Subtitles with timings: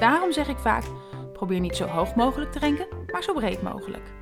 [0.00, 0.84] Daarom zeg ik vaak:
[1.32, 4.12] probeer niet zo hoog mogelijk te renken, maar zo breed mogelijk.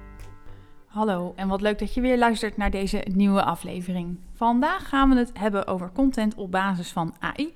[0.87, 4.19] Hallo en wat leuk dat je weer luistert naar deze nieuwe aflevering.
[4.35, 7.55] Vandaag gaan we het hebben over content op basis van AI.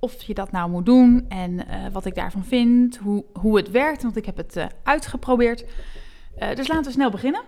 [0.00, 3.70] Of je dat nou moet doen en uh, wat ik daarvan vind, hoe, hoe het
[3.70, 5.64] werkt, want ik heb het uh, uitgeprobeerd.
[6.38, 7.42] Uh, dus laten we snel beginnen.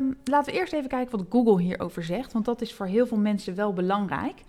[0.00, 3.06] Um, laten we eerst even kijken wat Google hierover zegt, want dat is voor heel
[3.06, 4.42] veel mensen wel belangrijk.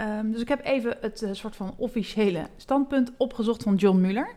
[0.00, 4.34] Um, dus ik heb even het uh, soort van officiële standpunt opgezocht van John Muller.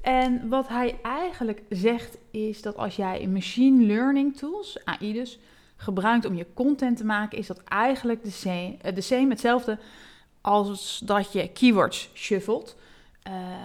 [0.00, 5.38] En wat hij eigenlijk zegt is dat als jij machine learning tools, AI dus,
[5.76, 9.78] gebruikt om je content te maken, is dat eigenlijk de same, uh, de same hetzelfde
[10.40, 12.76] als dat je keywords shuffelt.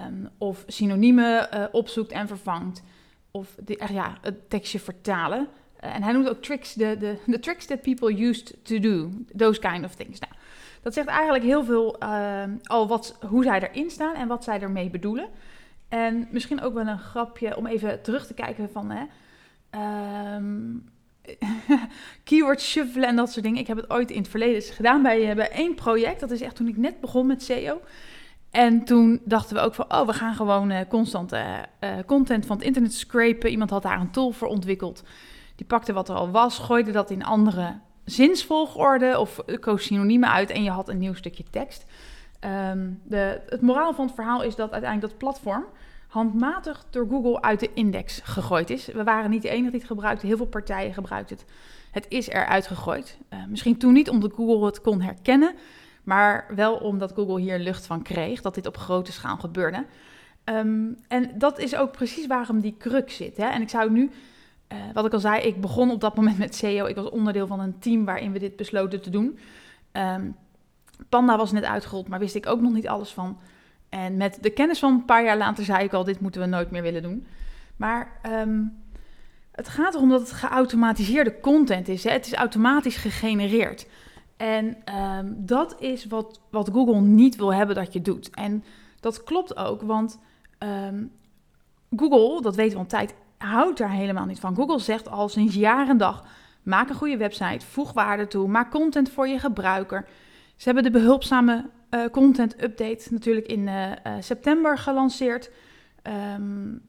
[0.08, 2.84] Um, of synoniemen uh, opzoekt en vervangt.
[3.32, 5.48] Of die, ja, het tekstje vertalen.
[5.80, 9.12] En hij noemt ook tricks, de, de, de tricks that people used to do.
[9.38, 10.20] Those kind of things.
[10.20, 10.34] Nou,
[10.82, 14.62] dat zegt eigenlijk heel veel uh, al wat, hoe zij erin staan en wat zij
[14.62, 15.28] ermee bedoelen.
[15.90, 19.04] En misschien ook wel een grapje om even terug te kijken van hè,
[20.36, 20.90] um,
[22.24, 23.60] keyword shuffelen en dat soort dingen.
[23.60, 26.20] Ik heb het ooit in het verleden gedaan bij, bij één project.
[26.20, 27.82] Dat is echt toen ik net begon met SEO.
[28.50, 31.34] En toen dachten we ook van, oh, we gaan gewoon uh, constant
[32.06, 33.50] content van het internet scrapen.
[33.50, 35.04] Iemand had daar een tool voor ontwikkeld.
[35.56, 40.50] Die pakte wat er al was, gooide dat in andere zinsvolgorde of koos synoniemen uit
[40.50, 41.86] en je had een nieuw stukje tekst.
[42.72, 45.66] Um, de, het moraal van het verhaal is dat uiteindelijk dat platform
[46.08, 48.86] handmatig door Google uit de index gegooid is.
[48.86, 51.46] We waren niet de enige die het gebruikte, heel veel partijen gebruikten het.
[51.92, 53.18] Het is eruit gegooid.
[53.30, 55.54] Uh, misschien toen niet omdat Google het kon herkennen,
[56.04, 59.86] maar wel omdat Google hier lucht van kreeg dat dit op grote schaal gebeurde.
[60.46, 63.38] Um, en dat is ook precies waarom die crux zit.
[63.38, 63.46] Hè?
[63.46, 64.12] En ik zou nu
[64.72, 66.86] uh, wat ik al zei, ik begon op dat moment met SEO.
[66.86, 69.40] Ik was onderdeel van een team waarin we dit besloten te doen.
[69.92, 70.36] Um,
[71.10, 73.38] Panda was net uitgerold, maar wist ik ook nog niet alles van.
[73.90, 76.48] En met de kennis van een paar jaar later zei ik al, dit moeten we
[76.48, 77.26] nooit meer willen doen.
[77.76, 78.82] Maar um,
[79.52, 82.04] het gaat erom dat het geautomatiseerde content is.
[82.04, 82.12] Hè?
[82.12, 83.88] Het is automatisch gegenereerd.
[84.38, 88.30] En um, dat is wat, wat Google niet wil hebben dat je doet.
[88.30, 88.64] En
[89.00, 90.20] dat klopt ook, want
[91.96, 94.56] Google, dat weten we al tijd, houdt daar helemaal niet van.
[94.56, 96.26] Google zegt al sinds jaar en dag:
[96.64, 100.06] maak een goede website, voeg waarde toe, maak content voor je gebruiker.
[100.56, 105.52] Ze hebben de behulpzame uh, content update natuurlijk in uh, uh, september gelanceerd.
[106.34, 106.82] Um,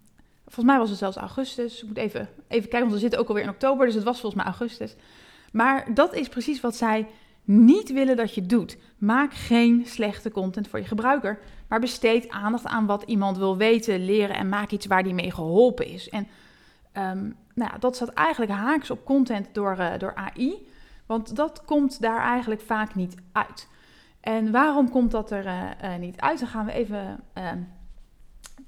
[0.44, 1.82] volgens mij was het zelfs augustus.
[1.82, 4.20] Ik moet even, even kijken, want we zitten ook alweer in oktober, dus het was
[4.20, 4.96] volgens mij augustus.
[5.52, 7.08] Maar dat is precies wat zij
[7.44, 8.78] niet willen dat je doet.
[8.98, 11.38] Maak geen slechte content voor je gebruiker,
[11.68, 15.30] maar besteed aandacht aan wat iemand wil weten, leren en maak iets waar die mee
[15.30, 16.08] geholpen is.
[16.08, 16.26] En
[16.96, 20.66] um, nou ja, dat staat eigenlijk haaks op content door, uh, door AI,
[21.06, 23.68] want dat komt daar eigenlijk vaak niet uit.
[24.20, 26.38] En waarom komt dat er uh, uh, niet uit?
[26.38, 27.20] Dan gaan we even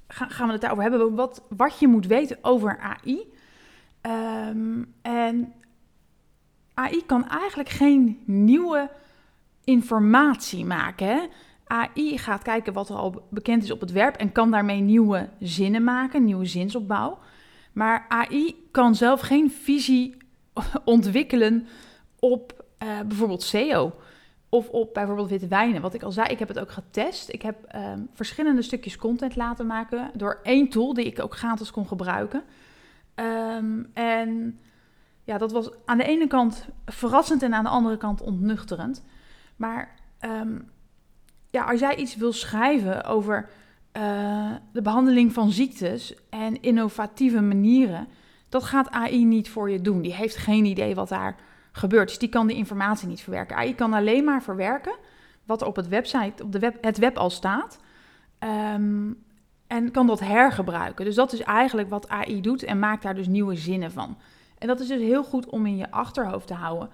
[0.07, 3.33] gaan, gaan we het daarover hebben, wat, wat je moet weten over AI.
[4.49, 5.53] Um, en
[6.75, 8.89] AI kan eigenlijk geen nieuwe
[9.63, 11.07] informatie maken.
[11.07, 11.21] Hè?
[11.67, 15.29] AI gaat kijken wat er al bekend is op het werk en kan daarmee nieuwe
[15.39, 17.19] zinnen maken, nieuwe zinsopbouw.
[17.73, 20.17] Maar AI kan zelf geen visie
[20.85, 21.67] ontwikkelen
[22.19, 23.93] op uh, bijvoorbeeld SEO
[24.49, 25.81] of op bijvoorbeeld witte wijnen.
[25.81, 27.33] Wat ik al zei, ik heb het ook getest.
[27.33, 31.71] Ik heb um, verschillende stukjes content laten maken door één tool die ik ook gratis
[31.71, 32.43] kon gebruiken.
[33.15, 34.59] Um, en
[35.25, 39.03] ja, dat was aan de ene kant verrassend en aan de andere kant ontnuchterend.
[39.55, 40.69] Maar um,
[41.49, 43.49] ja, als jij iets wil schrijven over
[43.97, 48.07] uh, de behandeling van ziektes en innovatieve manieren,
[48.49, 50.01] dat gaat AI niet voor je doen.
[50.01, 51.35] Die heeft geen idee wat daar
[51.71, 52.07] gebeurt.
[52.07, 53.55] Dus die kan die informatie niet verwerken.
[53.55, 54.95] AI kan alleen maar verwerken
[55.45, 57.79] wat op het website, op de web, het web al staat.
[58.73, 59.23] Um,
[59.67, 61.05] en kan dat hergebruiken.
[61.05, 64.17] Dus dat is eigenlijk wat AI doet en maakt daar dus nieuwe zinnen van.
[64.65, 66.89] En dat is dus heel goed om in je achterhoofd te houden.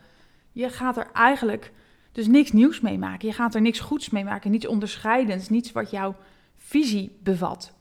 [0.51, 1.71] Je gaat er eigenlijk
[2.11, 3.27] dus niks nieuws mee maken.
[3.27, 6.15] Je gaat er niks goeds mee maken, niets onderscheidends, niets wat jouw
[6.57, 7.73] visie bevat.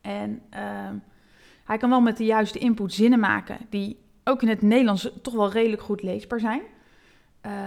[0.00, 0.60] En uh,
[1.64, 5.34] hij kan wel met de juiste input zinnen maken die ook in het Nederlands toch
[5.34, 6.62] wel redelijk goed leesbaar zijn.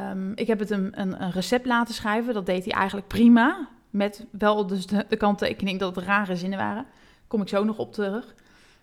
[0.10, 3.70] Um, ik heb het een, een, een, recept laten schrijven, dat deed hij eigenlijk prima.
[3.90, 6.86] Met wel dus de, kanttekening dat het rare zinnen waren.
[7.28, 8.36] kom ik zo nog op terug.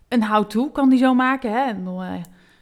[0.09, 1.53] Een how-to kan die zo maken.
[1.53, 1.73] Hè?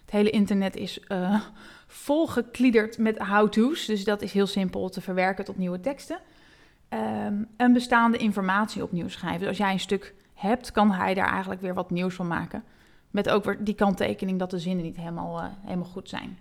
[0.06, 1.40] Het hele internet is uh,
[1.86, 3.86] volgekliederd met how-to's.
[3.86, 6.18] Dus dat is heel simpel te verwerken tot nieuwe teksten.
[6.88, 9.38] Um, een bestaande informatie opnieuw schrijven.
[9.38, 12.64] Dus als jij een stuk hebt, kan hij daar eigenlijk weer wat nieuws van maken.
[13.10, 16.38] Met ook weer die kanttekening dat de zinnen niet helemaal, uh, helemaal goed zijn.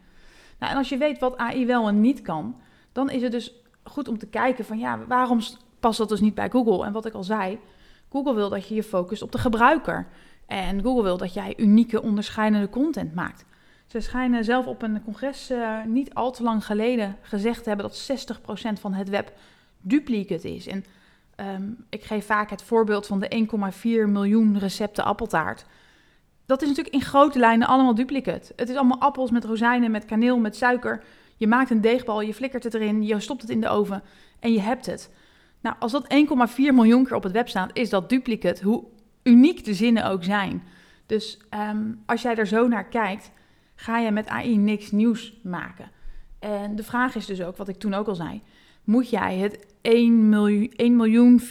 [0.60, 2.56] Nou, en als je weet wat AI wel en niet kan,
[2.92, 3.54] dan is het dus
[3.84, 5.40] goed om te kijken van ja, waarom
[5.80, 6.86] past dat dus niet bij Google?
[6.86, 7.60] En wat ik al zei,
[8.10, 10.08] Google wil dat je je focust op de gebruiker.
[10.46, 13.46] En Google wil dat jij unieke, onderscheidende content maakt.
[13.86, 17.88] Ze schijnen zelf op een congres uh, niet al te lang geleden gezegd te hebben
[17.88, 18.28] dat
[18.78, 19.34] 60% van het web
[19.82, 20.68] duplicate is.
[20.68, 20.86] En
[21.56, 23.48] um, ik geef vaak het voorbeeld van de
[24.06, 25.66] 1,4 miljoen recepten appeltaart.
[26.46, 28.54] Dat is natuurlijk in grote lijnen allemaal duplicate.
[28.56, 31.04] Het is allemaal appels met rozijnen, met kaneel, met suiker.
[31.38, 34.04] Je maakt een deegbal, je flikkert het erin, je stopt het in de oven
[34.40, 35.12] en je hebt het.
[35.62, 38.84] Nou, als dat 1,4 miljoen keer op het web staat, is dat duplicate, hoe
[39.24, 40.64] uniek de zinnen ook zijn.
[41.06, 41.40] Dus
[41.70, 43.32] um, als jij er zo naar kijkt,
[43.76, 45.92] ga je met AI niks nieuws maken.
[46.40, 48.42] En de vraag is dus ook, wat ik toen ook al zei,
[48.84, 50.30] moet jij het 1
[50.96, 51.48] miljoen, 400.000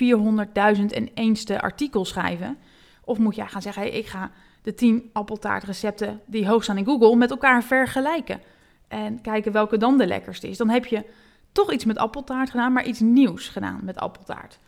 [0.86, 2.56] en eenste artikel schrijven?
[3.04, 4.30] Of moet jij gaan zeggen, hey, ik ga
[4.62, 8.40] de 10 appeltaartrecepten die hoog staan in Google met elkaar vergelijken?
[8.88, 10.56] En kijken welke dan de lekkerste is.
[10.56, 11.04] Dan heb je
[11.52, 14.58] toch iets met appeltaart gedaan, maar iets nieuws gedaan met appeltaart.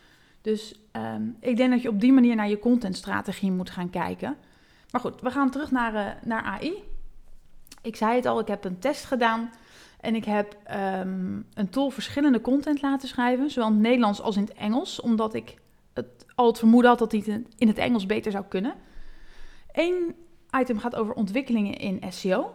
[0.40, 4.36] Dus um, ik denk dat je op die manier naar je contentstrategie moet gaan kijken.
[4.90, 6.84] Maar goed, we gaan terug naar, uh, naar AI.
[7.86, 9.50] Ik zei het al, ik heb een test gedaan.
[10.00, 10.56] En ik heb
[10.98, 15.00] um, een tool verschillende content laten schrijven, zowel in het Nederlands als in het Engels,
[15.00, 15.54] omdat ik
[15.92, 18.74] het al het vermoeden had dat hij in het Engels beter zou kunnen.
[19.72, 20.14] Eén
[20.60, 22.54] item gaat over ontwikkelingen in SEO.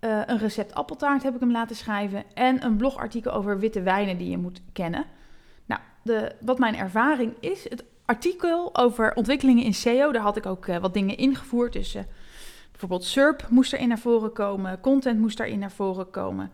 [0.00, 2.24] Uh, een recept appeltaart heb ik hem laten schrijven.
[2.34, 5.04] En een blogartikel over witte wijnen die je moet kennen.
[5.66, 10.46] Nou, de, wat mijn ervaring is, het artikel over ontwikkelingen in SEO, daar had ik
[10.46, 11.72] ook uh, wat dingen ingevoerd.
[11.72, 12.02] Dus uh,
[12.78, 16.50] bijvoorbeeld SERP moest erin naar voren komen, content moest erin naar voren komen.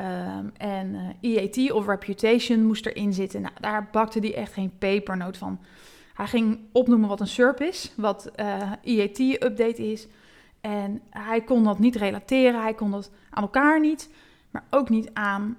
[0.00, 3.40] Um, en EAT of reputation moest erin zitten.
[3.40, 5.60] Nou, daar bakte hij echt geen pepernoot van.
[6.14, 8.30] Hij ging opnoemen wat een SERP is, wat
[8.82, 10.06] EAT-update is.
[10.60, 14.10] En hij kon dat niet relateren, hij kon dat aan elkaar niet,
[14.50, 15.56] maar ook niet aan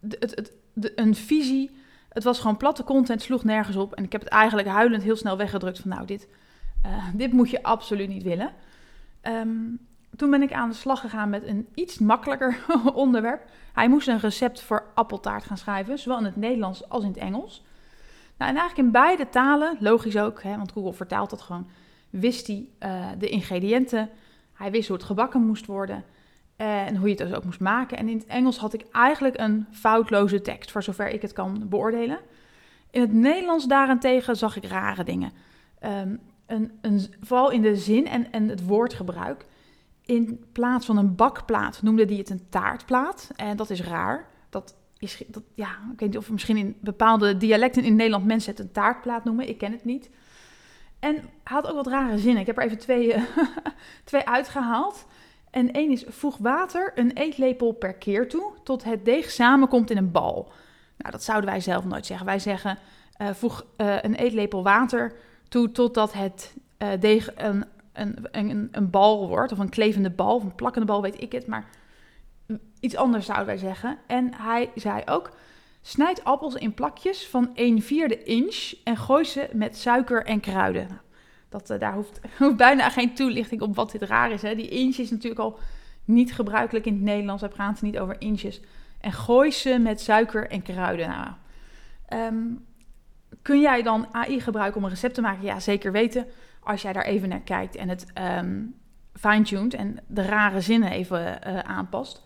[0.00, 0.52] de, het, het,
[0.94, 1.70] een visie.
[2.08, 3.94] Het was gewoon platte content, sloeg nergens op.
[3.94, 6.28] En ik heb het eigenlijk huilend heel snel weggedrukt van nou, dit,
[6.86, 8.52] uh, dit moet je absoluut niet willen.
[9.22, 9.78] Um,
[10.16, 12.64] toen ben ik aan de slag gegaan met een iets makkelijker
[12.94, 13.50] onderwerp.
[13.72, 17.18] Hij moest een recept voor appeltaart gaan schrijven, zowel in het Nederlands als in het
[17.18, 17.64] Engels.
[18.36, 21.68] Nou, en eigenlijk in beide talen, logisch ook, hè, want Google vertaalt dat gewoon
[22.10, 24.10] wist hij uh, de ingrediënten.
[24.52, 26.04] Hij wist hoe het gebakken moest worden
[26.56, 27.96] en hoe je het dus ook moest maken.
[27.96, 31.68] En in het Engels had ik eigenlijk een foutloze tekst, voor zover ik het kan
[31.68, 32.18] beoordelen.
[32.90, 35.32] In het Nederlands daarentegen zag ik rare dingen.
[35.84, 39.46] Um, een, een, vooral in de zin en, en het woordgebruik.
[40.04, 43.30] In plaats van een bakplaat noemde hij het een taartplaat.
[43.36, 44.28] En dat is raar.
[44.50, 48.50] Dat is, dat, ja, ik weet niet of misschien in bepaalde dialecten in Nederland mensen
[48.50, 49.48] het een taartplaat noemen.
[49.48, 50.10] Ik ken het niet.
[50.98, 52.40] En hij had ook wat rare zinnen.
[52.40, 53.22] Ik heb er even twee, uh,
[54.04, 55.06] twee uitgehaald.
[55.50, 59.96] En één is: voeg water een eetlepel per keer toe tot het deeg samenkomt in
[59.96, 60.52] een bal.
[60.96, 62.26] Nou, dat zouden wij zelf nooit zeggen.
[62.26, 62.78] Wij zeggen:
[63.18, 65.12] uh, voeg uh, een eetlepel water
[65.52, 66.54] toe totdat het
[67.00, 69.52] deeg een, een, een, een bal wordt.
[69.52, 71.46] Of een klevende bal, of een plakkende bal, weet ik het.
[71.46, 71.68] Maar
[72.80, 73.98] iets anders zouden wij zeggen.
[74.06, 75.30] En hij zei ook:
[75.82, 80.86] Snijd appels in plakjes van 1 vierde inch en gooi ze met suiker en kruiden.
[80.88, 81.00] Nou,
[81.48, 81.94] dat, uh, daar
[82.38, 84.42] hoeft, bijna geen toelichting op wat dit raar is.
[84.42, 84.54] Hè.
[84.54, 85.58] Die inch is natuurlijk al
[86.04, 87.42] niet gebruikelijk in het Nederlands.
[87.42, 88.60] We praten niet over inches.
[89.00, 91.08] En gooi ze met suiker en kruiden.
[91.08, 91.28] Nou,
[92.26, 92.64] um,
[93.42, 95.44] kun jij dan AI gebruiken om een recept te maken?
[95.44, 96.26] Ja, zeker weten.
[96.60, 98.06] Als jij daar even naar kijkt en het
[98.38, 98.74] um,
[99.14, 102.22] fine-tuned en de rare zinnen even uh, aanpast.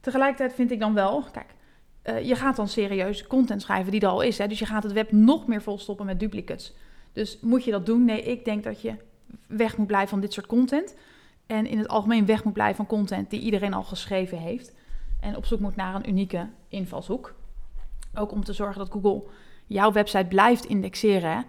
[0.00, 1.54] Tegelijkertijd vind ik dan wel, kijk,
[2.04, 4.38] uh, je gaat dan serieus content schrijven die er al is.
[4.38, 4.46] Hè?
[4.46, 6.74] Dus je gaat het web nog meer volstoppen met duplicates.
[7.12, 8.04] Dus moet je dat doen?
[8.04, 8.94] Nee, ik denk dat je
[9.46, 10.94] weg moet blijven van dit soort content.
[11.46, 14.72] En in het algemeen weg moet blijven van content die iedereen al geschreven heeft.
[15.20, 17.34] En op zoek moet naar een unieke invalshoek.
[18.14, 19.24] Ook om te zorgen dat Google
[19.66, 21.44] jouw website blijft indexeren.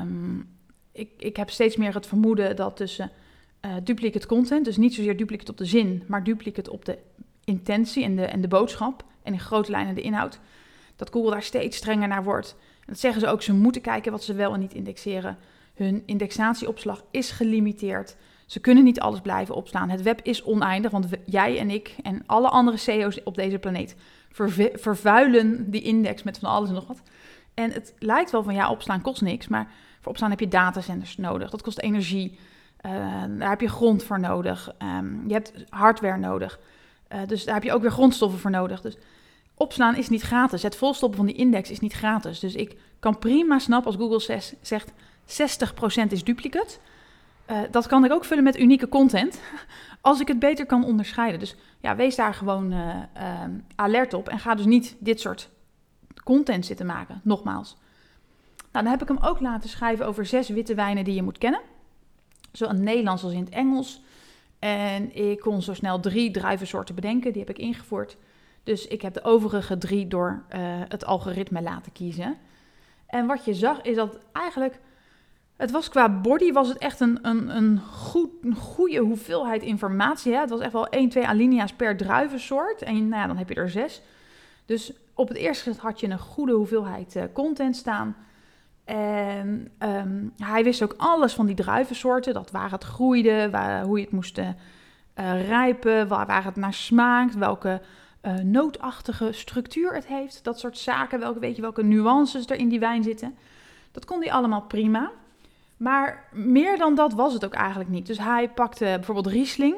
[0.00, 0.56] Um,
[0.92, 3.10] ik, ik heb steeds meer het vermoeden dat tussen
[3.64, 6.98] uh, duplicate content, dus niet zozeer duplicate op de zin, maar duplicate op de
[7.44, 10.40] intentie en de, en de boodschap, en in grote lijnen de inhoud,
[10.96, 12.56] dat Google daar steeds strenger naar wordt.
[12.80, 15.38] En dat zeggen ze ook, ze moeten kijken wat ze wel en niet indexeren.
[15.74, 18.16] Hun indexatieopslag is gelimiteerd.
[18.48, 19.90] Ze kunnen niet alles blijven opslaan.
[19.90, 23.96] Het web is oneindig, want jij en ik en alle andere CEO's op deze planeet
[24.74, 27.02] vervuilen die index met van alles en nog wat.
[27.54, 31.16] En het lijkt wel van ja, opslaan kost niks, maar voor opslaan heb je datacenters
[31.16, 31.50] nodig.
[31.50, 32.38] Dat kost energie.
[32.86, 32.92] Uh,
[33.38, 34.72] daar heb je grond voor nodig.
[34.82, 36.58] Um, je hebt hardware nodig.
[37.12, 38.80] Uh, dus daar heb je ook weer grondstoffen voor nodig.
[38.80, 38.96] Dus
[39.54, 40.62] opslaan is niet gratis.
[40.62, 42.38] Het volstoppen van die index is niet gratis.
[42.38, 44.92] Dus ik kan prima snappen als Google zegt
[46.06, 46.78] 60% is duplicate.
[47.50, 49.40] Uh, dat kan ik ook vullen met unieke content.
[50.00, 51.40] Als ik het beter kan onderscheiden.
[51.40, 53.42] Dus ja, wees daar gewoon uh, uh,
[53.74, 54.28] alert op.
[54.28, 55.50] En ga dus niet dit soort
[56.24, 57.20] content zitten maken.
[57.24, 57.76] Nogmaals.
[58.72, 61.38] Nou, dan heb ik hem ook laten schrijven over zes witte wijnen die je moet
[61.38, 61.60] kennen.
[62.52, 64.02] Zowel in het Nederlands als in het Engels.
[64.58, 67.32] En ik kon zo snel drie druivensoorten bedenken.
[67.32, 68.16] Die heb ik ingevoerd.
[68.62, 72.36] Dus ik heb de overige drie door uh, het algoritme laten kiezen.
[73.06, 74.80] En wat je zag is dat eigenlijk
[75.58, 80.34] het was qua body was het echt een, een, een, goed, een goede hoeveelheid informatie.
[80.34, 82.82] Het was echt wel 1, 2 alinea's per druivensoort.
[82.82, 84.02] En nou ja, dan heb je er zes.
[84.66, 88.16] Dus op het eerste gezicht had je een goede hoeveelheid uh, content staan.
[88.84, 92.34] En um, hij wist ook alles van die druivensoorten.
[92.34, 94.48] Dat waar het groeide, waar, hoe je het moest uh,
[95.46, 97.80] rijpen, waar, waar, het naar smaakt, welke
[98.42, 100.44] nootachtige structuur het heeft.
[100.44, 103.36] Dat soort zaken, welke, weet je welke nuances er in die wijn zitten.
[103.92, 105.10] Dat kon hij allemaal prima.
[105.78, 108.06] Maar meer dan dat was het ook eigenlijk niet.
[108.06, 109.76] Dus hij pakte bijvoorbeeld Riesling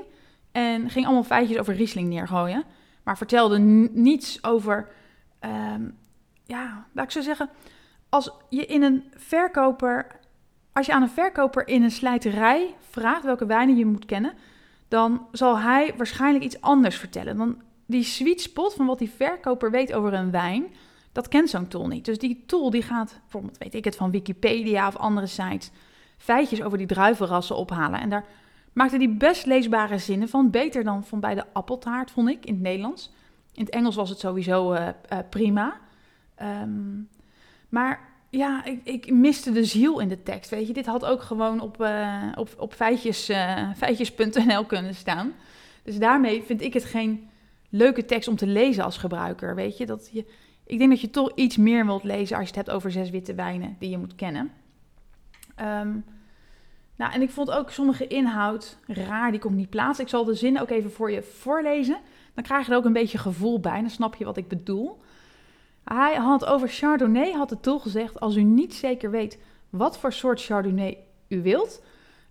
[0.53, 2.65] en ging allemaal feitjes over Riesling neergooien.
[3.03, 3.59] Maar vertelde
[3.93, 4.89] niets over,
[5.75, 5.97] um,
[6.45, 7.49] ja, laat ik zo zeggen,
[8.09, 10.07] als je in een verkoper,
[10.73, 14.33] als je aan een verkoper in een slijterij vraagt welke wijnen je moet kennen,
[14.89, 17.37] dan zal hij waarschijnlijk iets anders vertellen.
[17.37, 20.65] Dan die sweet spot van wat die verkoper weet over een wijn,
[21.13, 22.05] dat kent zo'n tool niet.
[22.05, 25.71] Dus die tool die gaat, bijvoorbeeld weet ik het, van Wikipedia of andere sites
[26.21, 28.01] feitjes over die druivenrassen ophalen.
[28.01, 28.25] En daar
[28.73, 30.51] maakte hij best leesbare zinnen van.
[30.51, 33.13] Beter dan van bij de appeltaart, vond ik, in het Nederlands.
[33.53, 35.81] In het Engels was het sowieso uh, uh, prima.
[36.43, 37.09] Um,
[37.69, 38.01] maar
[38.31, 40.51] ja, ik, ik, miste de ziel in de tekst.
[40.51, 43.25] Weet je, dit had ook gewoon op, uh, op, op feitjes,
[43.77, 45.33] feitjes.nl kunnen staan.
[45.83, 47.29] Dus daarmee vind ik het geen
[47.69, 49.55] leuke tekst om te lezen als gebruiker.
[49.55, 50.25] Weet je, dat je,
[50.67, 53.11] ik denk dat je toch iets meer wilt lezen als je het hebt over zes
[53.11, 54.51] witte wijnen die je moet kennen.
[55.63, 56.05] Um,
[56.97, 60.05] nou, en ik vond ook sommige inhoud raar, die komt niet plaatsen.
[60.05, 61.99] Ik zal de zin ook even voor je voorlezen.
[62.35, 65.01] Dan krijg je er ook een beetje gevoel bij, dan snap je wat ik bedoel.
[65.85, 69.39] Hij had over Chardonnay, had het tool gezegd, als u niet zeker weet
[69.71, 70.99] wat voor soort Chardonnay
[71.29, 71.83] u wilt,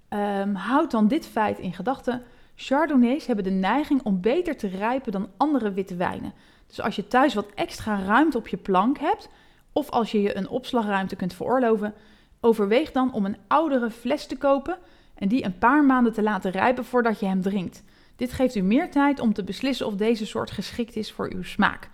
[0.10, 2.24] um, houd dan dit feit in gedachten.
[2.56, 6.34] Chardonnays hebben de neiging om beter te rijpen dan andere witte wijnen.
[6.68, 9.30] Dus als je thuis wat extra ruimte op je plank hebt,
[9.74, 11.94] of als je je een opslagruimte kunt veroorloven,
[12.42, 14.78] Overweeg dan om een oudere fles te kopen
[15.16, 17.84] en die een paar maanden te laten rijpen voordat je hem drinkt.
[18.16, 21.44] Dit geeft u meer tijd om te beslissen of deze soort geschikt is voor uw
[21.44, 21.90] smaak.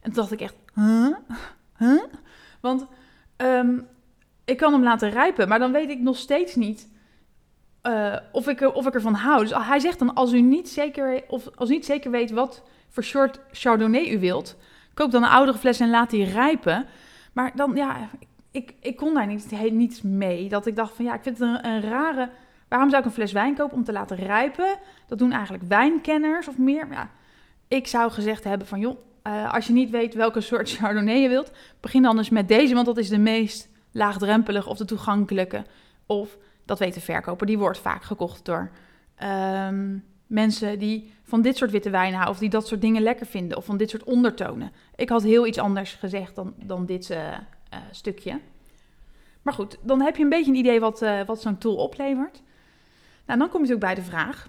[0.00, 1.16] En toen dacht ik echt, huh?
[1.78, 2.02] Huh?
[2.60, 2.86] Want
[3.36, 3.86] um,
[4.44, 6.88] ik kan hem laten rijpen, maar dan weet ik nog steeds niet
[7.82, 9.40] uh, of, ik, of ik ervan hou.
[9.40, 12.62] Dus hij zegt dan, als u niet zeker, of als u niet zeker weet wat
[12.88, 14.56] voor soort Chardonnay u wilt,
[14.94, 16.86] koop dan een oudere fles en laat die rijpen.
[17.32, 18.08] Maar dan, ja,
[18.80, 20.48] ik kon daar niet, niets mee.
[20.48, 22.30] Dat ik dacht van ja, ik vind het een, rare.
[22.68, 24.78] Waarom zou ik een fles wijn kopen om te laten rijpen?
[25.06, 26.86] Dat doen eigenlijk wijnkenners of meer.
[26.90, 27.10] Ja,
[27.68, 31.28] ik zou gezegd hebben van joh, uh, als je niet weet welke soort Chardonnay je
[31.28, 35.64] wilt, begin dan eens met deze, want dat is de meest laagdrempelige of de toegankelijke.
[36.06, 38.70] Of dat weet de verkoper, die wordt vaak gekocht door
[39.68, 43.26] um, mensen die van dit soort witte wijn houden of die dat soort dingen lekker
[43.26, 44.72] vinden of van dit soort ondertonen.
[44.96, 47.10] Ik had heel iets anders gezegd dan, dan dit.
[47.10, 47.18] Uh,
[47.72, 48.40] uh, stukje.
[49.42, 52.42] Maar goed, dan heb je een beetje een idee wat, uh, wat zo'n tool oplevert.
[53.26, 54.48] Nou, dan kom je natuurlijk bij de vraag.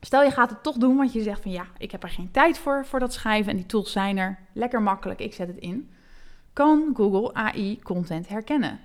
[0.00, 2.30] Stel je gaat het toch doen, want je zegt van ja, ik heb er geen
[2.30, 4.38] tijd voor, voor dat schrijven en die tools zijn er.
[4.52, 5.90] Lekker makkelijk, ik zet het in.
[6.52, 8.80] Kan Google AI content herkennen?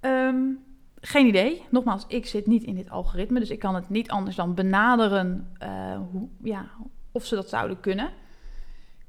[0.00, 0.64] Um,
[1.00, 1.62] geen idee.
[1.70, 5.56] Nogmaals, ik zit niet in dit algoritme, dus ik kan het niet anders dan benaderen
[5.62, 6.70] uh, hoe, ja,
[7.12, 8.10] of ze dat zouden kunnen.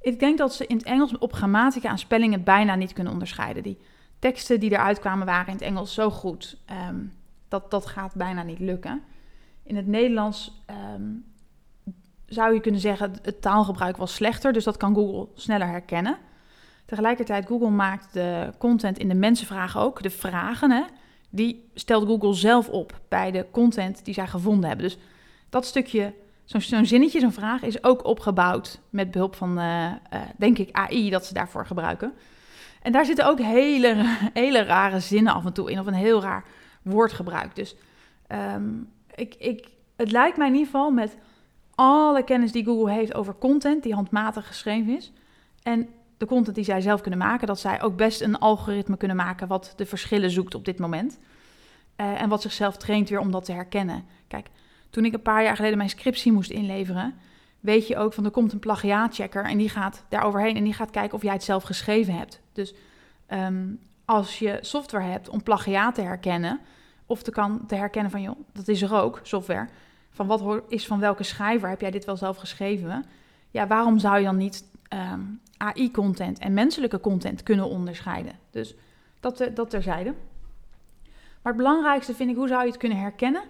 [0.02, 3.64] Ik denk dat ze in het Engels op grammatica en spelling bijna niet kunnen onderscheiden.
[3.64, 3.78] Die
[4.20, 6.58] teksten die eruit kwamen waren in het Engels zo goed.
[6.90, 7.14] Um,
[7.48, 9.02] dat, dat gaat bijna niet lukken.
[9.64, 10.64] In het Nederlands
[10.96, 11.26] um,
[12.26, 16.18] zou je kunnen zeggen, het taalgebruik was slechter, dus dat kan Google sneller herkennen.
[16.86, 20.84] Tegelijkertijd, Google maakt de content in de mensenvragen ook, de vragen, hè,
[21.30, 24.86] die stelt Google zelf op bij de content die zij gevonden hebben.
[24.86, 24.98] Dus
[25.50, 26.14] dat stukje
[26.48, 30.70] zo'n zo zinnetje, zo'n vraag is ook opgebouwd met behulp van, uh, uh, denk ik,
[30.72, 32.14] AI dat ze daarvoor gebruiken.
[32.82, 36.22] En daar zitten ook hele, hele rare zinnen af en toe in, of een heel
[36.22, 36.44] raar
[36.82, 37.56] woordgebruik.
[37.56, 37.76] Dus
[38.56, 41.18] um, ik, ik, het lijkt mij in ieder geval met
[41.76, 45.12] alle kennis die Google heeft over content, die handmatig geschreven is,
[45.64, 49.18] en de content die zij zelf kunnen maken, dat zij ook best een algoritme kunnen
[49.18, 51.20] maken wat de verschillen zoekt op dit moment.
[51.98, 54.06] Uh, en wat zichzelf traint weer om dat te herkennen.
[54.28, 54.48] Kijk,
[54.98, 57.14] toen ik een paar jaar geleden mijn scriptie moest inleveren,
[57.60, 60.74] weet je ook van er komt een plagiaatchecker en die gaat daar overheen en die
[60.74, 62.42] gaat kijken of jij het zelf geschreven hebt.
[62.54, 62.74] Dus
[63.30, 66.60] um, als je software hebt om plagiaat te herkennen,
[67.06, 69.68] of te, kan, te herkennen van, joh, dat is er ook, software,
[70.10, 73.06] van wat is van welke schrijver, heb jij dit wel zelf geschreven?
[73.52, 75.22] Ja, waarom zou je dan niet ehm,
[75.58, 78.34] AI-content en menselijke content kunnen onderscheiden?
[78.52, 78.76] Dus
[79.20, 80.14] dat, dat terzijde.
[81.42, 83.44] Maar het belangrijkste vind ik, hoe zou je het kunnen herkennen?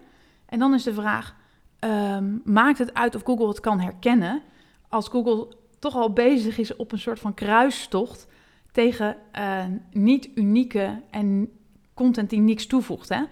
[0.48, 1.36] En dan is de vraag,
[1.80, 4.42] um, maakt het uit of Google het kan herkennen?
[4.90, 8.28] Als Google toch al bezig is op een soort van kruistocht
[8.72, 11.50] tegen uh, niet unieke en
[11.94, 13.10] content die niks toevoegt.
[13.10, 13.24] Hè?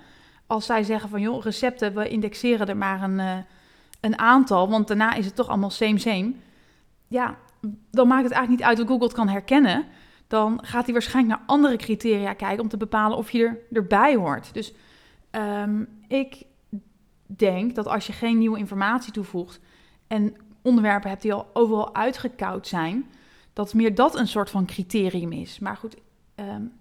[0.47, 3.37] Als zij zeggen van joh, recepten, we indexeren er maar een, uh,
[3.99, 6.33] een aantal, want daarna is het toch allemaal same same.
[7.07, 7.37] Ja,
[7.91, 9.85] dan maakt het eigenlijk niet uit of Google het kan herkennen.
[10.27, 14.15] Dan gaat hij waarschijnlijk naar andere criteria kijken om te bepalen of je er, erbij
[14.15, 14.53] hoort.
[14.53, 14.73] Dus
[15.31, 16.43] um, ik
[17.25, 19.59] denk dat als je geen nieuwe informatie toevoegt
[20.07, 23.05] en onderwerpen hebt die al overal uitgekoud zijn,
[23.53, 25.59] dat meer dat een soort van criterium is.
[25.59, 25.95] Maar goed,
[26.35, 26.73] um,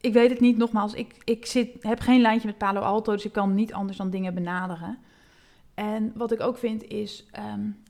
[0.00, 0.56] ik weet het niet.
[0.56, 3.96] Nogmaals, ik, ik zit, heb geen lijntje met Palo Alto, dus ik kan niet anders
[3.96, 4.98] dan dingen benaderen.
[5.74, 7.82] En wat ik ook vind is, um,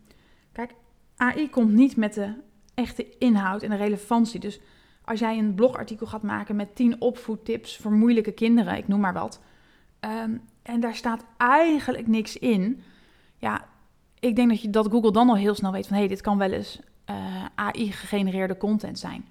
[0.53, 0.75] kijk,
[1.17, 2.35] AI komt niet met de
[2.75, 4.41] echte inhoud en de relevantie.
[4.41, 4.61] Dus
[5.05, 9.13] als jij een blogartikel gaat maken met 10 opvoedtips voor moeilijke kinderen, ik noem maar
[9.13, 9.41] wat,
[10.01, 12.83] um, en daar staat eigenlijk niks in,
[13.37, 13.65] ja,
[14.19, 16.21] ik denk dat, je, dat Google dan al heel snel weet van, hé, hey, dit
[16.21, 19.25] kan wel eens eh, AI-gegenereerde content zijn.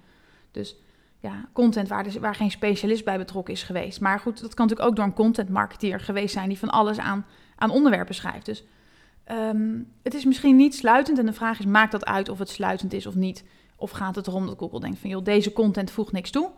[0.50, 0.76] Dus
[1.18, 4.00] ja, content waar, dus, waar geen specialist bij betrokken is geweest.
[4.00, 6.98] Maar goed, dat kan natuurlijk ook door een content marketeer geweest zijn die van alles
[6.98, 7.26] aan,
[7.56, 8.46] aan onderwerpen schrijft.
[8.46, 8.64] Dus
[9.30, 11.18] um, het is misschien niet sluitend.
[11.18, 13.44] En de vraag is: maakt dat uit of het sluitend is of niet?
[13.76, 16.50] Of gaat het erom dat Google denkt van joh, deze content voegt niks toe,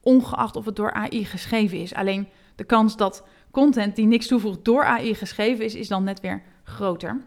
[0.00, 1.94] ongeacht of het door AI geschreven is.
[1.94, 6.20] Alleen de kans dat content die niks toevoegt door AI geschreven is, is dan net
[6.20, 7.20] weer groter.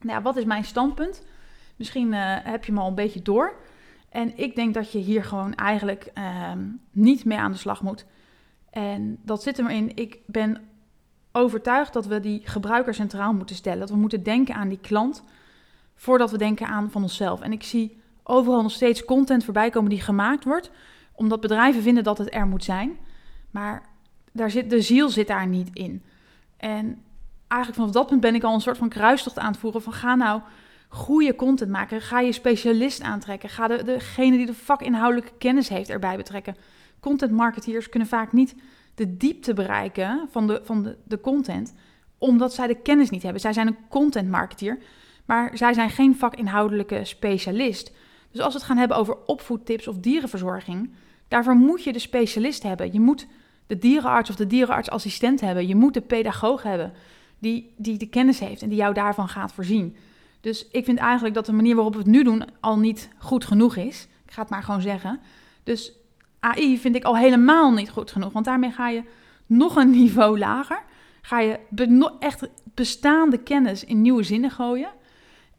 [0.00, 1.22] Nou wat is mijn standpunt?
[1.76, 3.54] Misschien uh, heb je me al een beetje door.
[4.08, 6.12] En ik denk dat je hier gewoon eigenlijk
[6.52, 8.06] um, niet mee aan de slag moet.
[8.70, 9.96] En dat zit er in.
[9.96, 10.60] Ik ben
[11.32, 13.78] overtuigd dat we die gebruiker centraal moeten stellen.
[13.78, 15.24] Dat we moeten denken aan die klant
[15.94, 17.40] voordat we denken aan van onszelf.
[17.40, 20.70] En ik zie overal nog steeds content voorbij komen die gemaakt wordt,
[21.12, 22.98] omdat bedrijven vinden dat het er moet zijn.
[23.50, 23.82] Maar
[24.36, 26.02] daar zit, de ziel zit daar niet in.
[26.56, 27.02] En
[27.48, 29.92] eigenlijk vanaf dat punt ben ik al een soort van kruistocht aan het voeren van
[29.92, 30.40] ga nou
[30.88, 32.00] goede content maken.
[32.00, 33.48] Ga je specialist aantrekken.
[33.48, 36.56] Ga de, degene die de vakinhoudelijke kennis heeft erbij betrekken.
[37.00, 38.54] Content marketeers kunnen vaak niet
[38.94, 41.74] de diepte bereiken van de, van de, de content,
[42.18, 43.40] omdat zij de kennis niet hebben.
[43.40, 44.78] Zij zijn een content marketeer,
[45.24, 47.92] maar zij zijn geen vakinhoudelijke specialist.
[48.30, 50.90] Dus als we het gaan hebben over opvoedtips of dierenverzorging,
[51.28, 52.92] daarvoor moet je de specialist hebben.
[52.92, 53.26] Je moet
[53.66, 55.66] de dierenarts of de dierenartsassistent hebben.
[55.66, 56.92] Je moet de pedagoog hebben
[57.38, 59.96] die, die de kennis heeft en die jou daarvan gaat voorzien.
[60.40, 63.44] Dus ik vind eigenlijk dat de manier waarop we het nu doen al niet goed
[63.44, 64.08] genoeg is.
[64.24, 65.20] Ik ga het maar gewoon zeggen.
[65.62, 65.92] Dus
[66.40, 68.32] AI vind ik al helemaal niet goed genoeg.
[68.32, 69.02] Want daarmee ga je
[69.46, 70.82] nog een niveau lager.
[71.22, 71.58] Ga je
[72.18, 74.90] echt bestaande kennis in nieuwe zinnen gooien.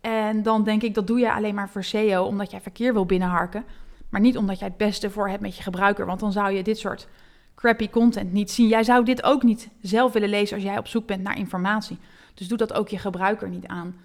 [0.02, 3.06] En dan denk ik, dat doe je alleen maar voor SEO, omdat jij verkeer wil
[3.06, 3.66] binnenharken.
[4.10, 6.06] Maar niet omdat jij het beste voor hebt met je gebruiker.
[6.06, 7.08] Want dan zou je dit soort
[7.58, 8.68] crappy content niet zien.
[8.68, 11.98] Jij zou dit ook niet zelf willen lezen als jij op zoek bent naar informatie.
[12.34, 13.96] Dus doe dat ook je gebruiker niet aan.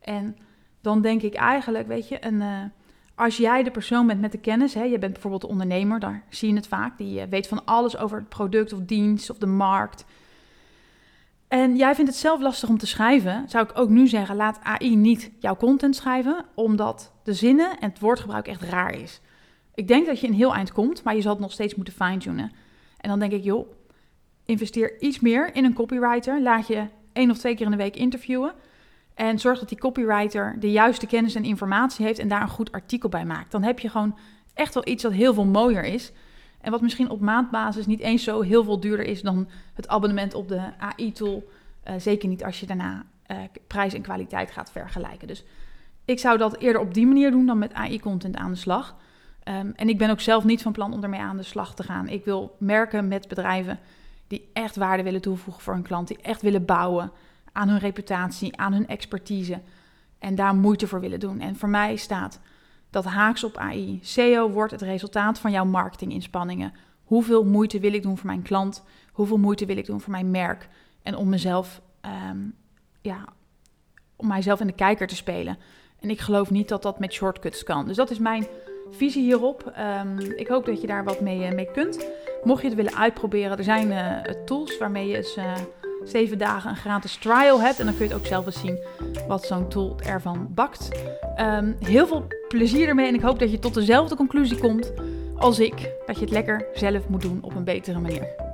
[0.00, 0.36] En
[0.80, 2.62] dan denk ik eigenlijk, weet je, een, uh,
[3.14, 6.24] als jij de persoon bent met de kennis, hè, je bent bijvoorbeeld de ondernemer, daar
[6.28, 9.38] zie je het vaak, die uh, weet van alles over het product of dienst of
[9.38, 10.04] de markt.
[11.48, 14.60] En jij vindt het zelf lastig om te schrijven, zou ik ook nu zeggen, laat
[14.62, 19.20] AI niet jouw content schrijven, omdat de zinnen en het woordgebruik echt raar is.
[19.74, 21.94] Ik denk dat je een heel eind komt, maar je zal het nog steeds moeten
[21.94, 22.52] fine-tunen.
[23.06, 23.70] En dan denk ik, joh,
[24.44, 26.42] investeer iets meer in een copywriter.
[26.42, 28.52] Laat je één of twee keer in de week interviewen.
[29.14, 32.72] En zorg dat die copywriter de juiste kennis en informatie heeft en daar een goed
[32.72, 33.50] artikel bij maakt.
[33.50, 34.18] Dan heb je gewoon
[34.54, 36.12] echt wel iets dat heel veel mooier is.
[36.60, 40.34] En wat misschien op maandbasis niet eens zo heel veel duurder is dan het abonnement
[40.34, 41.48] op de AI-tool.
[41.82, 45.28] Eh, zeker niet als je daarna uh, prijs en kwaliteit gaat vergelijken.
[45.28, 45.44] Dus
[46.04, 48.96] ik zou dat eerder op die manier doen dan met AI-content aan de slag.
[49.48, 51.82] Um, en ik ben ook zelf niet van plan om ermee aan de slag te
[51.82, 52.08] gaan.
[52.08, 53.78] Ik wil merken met bedrijven
[54.26, 57.12] die echt waarde willen toevoegen voor hun klant, die echt willen bouwen
[57.52, 59.60] aan hun reputatie, aan hun expertise
[60.18, 61.40] en daar moeite voor willen doen.
[61.40, 62.40] En voor mij staat
[62.90, 63.98] dat haaks op AI.
[64.02, 66.72] SEO wordt het resultaat van jouw marketinginspanningen.
[67.04, 68.84] Hoeveel moeite wil ik doen voor mijn klant?
[69.12, 70.68] Hoeveel moeite wil ik doen voor mijn merk?
[71.02, 71.80] En om mezelf,
[72.30, 72.54] um,
[73.00, 73.24] ja,
[74.16, 75.58] om mijzelf in de kijker te spelen.
[76.00, 77.86] En ik geloof niet dat dat met shortcuts kan.
[77.86, 78.46] Dus dat is mijn
[78.90, 79.72] visie hierop.
[79.74, 82.06] Ehm, ik hoop dat je daar wat mee, mee kunt.
[82.42, 83.92] Mocht je het willen uitproberen, er zijn
[84.44, 85.38] tools waarmee je eens
[86.04, 87.78] zeven dagen een gratis trial hebt.
[87.78, 88.78] En dan kun je het ook zelf eens zien
[89.28, 90.88] wat zo'n tool ervan bakt.
[91.36, 94.92] Ehm, heel veel plezier ermee en ik hoop dat je tot dezelfde conclusie komt
[95.36, 95.90] als ik.
[96.06, 98.45] Dat je het lekker zelf moet doen op een betere manier.